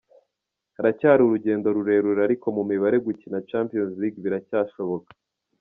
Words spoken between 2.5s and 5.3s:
mu mibare gukina Champions League biracyashoboka.